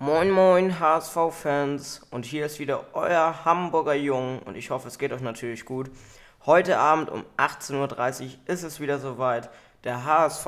[0.00, 5.12] Moin moin HSV-Fans und hier ist wieder euer Hamburger Jung und ich hoffe es geht
[5.12, 5.90] euch natürlich gut.
[6.46, 9.50] Heute Abend um 18.30 Uhr ist es wieder soweit.
[9.82, 10.46] Der HSV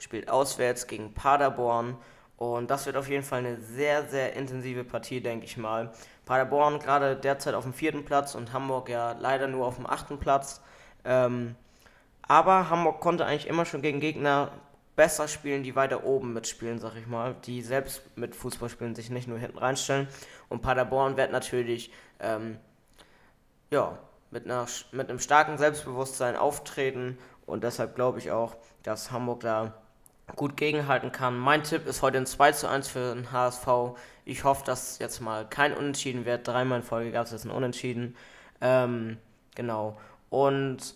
[0.00, 1.96] spielt auswärts gegen Paderborn
[2.36, 5.92] und das wird auf jeden Fall eine sehr, sehr intensive Partie, denke ich mal.
[6.26, 10.18] Paderborn gerade derzeit auf dem vierten Platz und Hamburg ja leider nur auf dem achten
[10.18, 10.60] Platz.
[11.06, 11.56] Ähm,
[12.20, 14.50] aber Hamburg konnte eigentlich immer schon gegen Gegner
[15.00, 19.08] besser spielen, die weiter oben mitspielen, sag ich mal, die selbst mit Fußball spielen, sich
[19.08, 20.08] nicht nur hinten reinstellen.
[20.50, 22.58] Und Paderborn wird natürlich ähm,
[23.70, 23.98] ja,
[24.30, 29.72] mit, einer, mit einem starken Selbstbewusstsein auftreten und deshalb glaube ich auch, dass Hamburg da
[30.36, 31.38] gut gegenhalten kann.
[31.38, 33.96] Mein Tipp ist heute ein 2 zu 1 für den HSV.
[34.26, 36.46] Ich hoffe, dass jetzt mal kein Unentschieden wird.
[36.46, 38.18] Dreimal in Folge gab es jetzt ein Unentschieden.
[38.60, 39.16] Ähm,
[39.54, 39.98] genau.
[40.28, 40.94] Und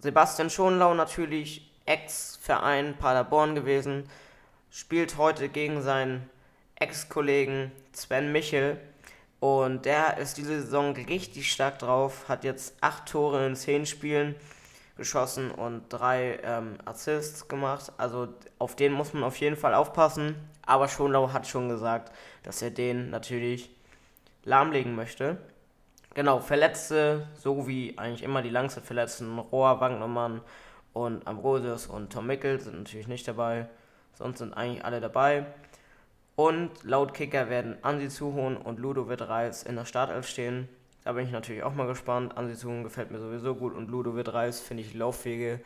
[0.00, 4.08] Sebastian Schonlau natürlich Ex-Verein Paderborn gewesen,
[4.70, 6.28] spielt heute gegen seinen
[6.76, 8.80] Ex-Kollegen Sven Michel.
[9.40, 14.34] Und der ist diese Saison richtig stark drauf, hat jetzt acht Tore in zehn Spielen
[14.96, 17.90] geschossen und drei ähm, Assists gemacht.
[17.96, 20.36] Also auf den muss man auf jeden Fall aufpassen.
[20.66, 22.12] Aber Schonlau hat schon gesagt,
[22.42, 23.70] dass er den natürlich
[24.44, 25.38] lahmlegen möchte.
[26.14, 30.42] Genau, Verletzte, so wie eigentlich immer die Langzeitverletzten, Rohr, Wagnermann,
[30.92, 33.68] und Ambrosius und Tom Mickel sind natürlich nicht dabei.
[34.14, 35.46] Sonst sind eigentlich alle dabei.
[36.36, 40.68] Und laut Kicker werden Ansi Zuhon und Ludovic Reis in der Startelf stehen.
[41.04, 42.36] Da bin ich natürlich auch mal gespannt.
[42.36, 45.60] Ansi Zuhon gefällt mir sowieso gut und Ludovic Reis finde ich lauffähige.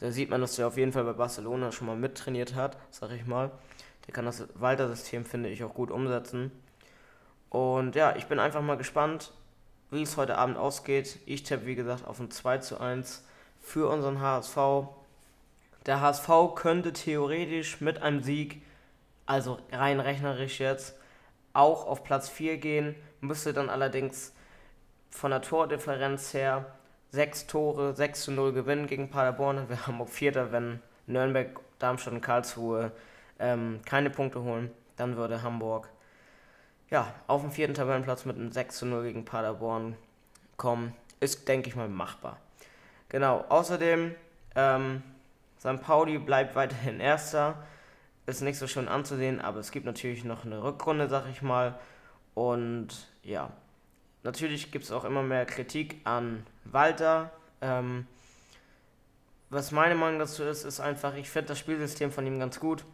[0.00, 3.10] Da sieht man, dass er auf jeden Fall bei Barcelona schon mal mittrainiert hat, sag
[3.10, 3.50] ich mal.
[4.06, 6.50] Der kann das Walter-System, finde ich, auch gut umsetzen.
[7.50, 9.32] Und ja, ich bin einfach mal gespannt,
[9.90, 11.18] wie es heute Abend ausgeht.
[11.26, 13.24] Ich tippe, wie gesagt, auf ein 2 zu 1
[13.60, 14.56] für unseren HSV.
[15.86, 18.62] Der HSV könnte theoretisch mit einem Sieg,
[19.26, 20.96] also rein rechnerisch jetzt,
[21.52, 24.32] auch auf Platz 4 gehen, müsste dann allerdings
[25.10, 26.66] von der Tordifferenz her
[27.12, 29.56] 6 Tore, 6 zu 0 gewinnen gegen Paderborn.
[29.56, 32.92] Dann wäre Hamburg Vierter, wenn Nürnberg, Darmstadt und Karlsruhe
[33.38, 34.70] ähm, keine Punkte holen.
[34.96, 35.88] Dann würde Hamburg
[36.90, 39.96] ja, auf dem vierten Tabellenplatz mit einem 6 zu 0 gegen Paderborn
[40.56, 40.94] kommen.
[41.20, 42.38] Ist, denke ich mal, machbar.
[43.10, 44.14] Genau, außerdem,
[44.54, 45.02] ähm,
[45.58, 45.82] St.
[45.82, 47.62] Pauli bleibt weiterhin Erster.
[48.26, 51.78] Ist nicht so schön anzusehen, aber es gibt natürlich noch eine Rückrunde, sag ich mal.
[52.34, 53.50] Und ja,
[54.22, 57.30] natürlich gibt es auch immer mehr Kritik an Walter.
[57.60, 58.06] Ähm,
[59.50, 62.84] was meine Meinung dazu ist, ist einfach, ich finde das Spielsystem von ihm ganz gut.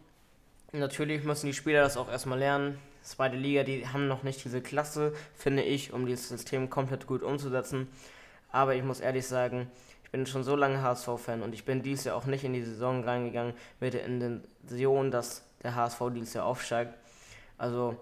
[0.71, 2.79] Natürlich müssen die Spieler das auch erstmal lernen.
[3.03, 7.21] Zweite Liga, die haben noch nicht diese Klasse, finde ich, um dieses System komplett gut
[7.21, 7.87] umzusetzen.
[8.51, 9.69] Aber ich muss ehrlich sagen,
[10.07, 12.63] ich bin schon so lange HSV-Fan und ich bin dieses Jahr auch nicht in die
[12.63, 16.93] Saison reingegangen mit der Intention, dass der HSV dieses Jahr aufsteigt.
[17.57, 17.97] Also,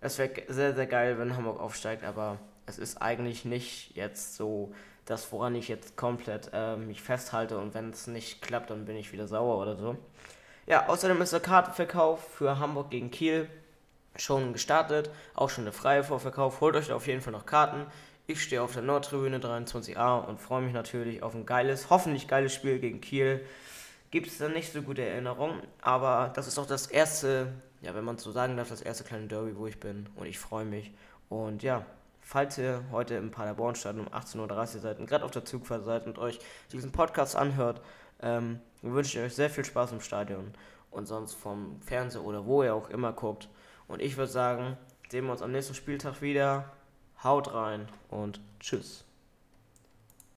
[0.00, 4.74] es wäre sehr, sehr geil, wenn Hamburg aufsteigt, aber es ist eigentlich nicht jetzt so
[5.04, 8.96] das, woran ich jetzt komplett äh, mich festhalte und wenn es nicht klappt, dann bin
[8.96, 9.96] ich wieder sauer oder so.
[10.66, 13.48] Ja, außerdem ist der Kartenverkauf für Hamburg gegen Kiel
[14.16, 16.60] schon gestartet, auch schon eine freie Vorverkauf.
[16.60, 17.86] Holt euch auf jeden Fall noch Karten.
[18.26, 22.54] Ich stehe auf der Nordtribüne 23a und freue mich natürlich auf ein geiles, hoffentlich geiles
[22.54, 23.44] Spiel gegen Kiel.
[24.10, 27.52] Gibt es da nicht so gute Erinnerungen, aber das ist auch das erste,
[27.82, 30.38] ja, wenn man so sagen darf, das erste kleine Derby, wo ich bin und ich
[30.38, 30.90] freue mich.
[31.28, 31.84] Und ja,
[32.22, 34.40] falls ihr heute im Paderborn-Stadion um 18.30
[34.76, 36.38] Uhr seid und gerade auf der Zugfahrt seid und euch
[36.72, 37.82] diesen Podcast anhört,
[38.22, 40.54] ähm, wünsche ich euch sehr viel Spaß im Stadion
[40.90, 43.50] und sonst vom Fernseher oder wo ihr auch immer guckt.
[43.86, 44.78] Und ich würde sagen,
[45.10, 46.72] sehen wir uns am nächsten Spieltag wieder.
[47.24, 49.04] Haut rein und tschüss.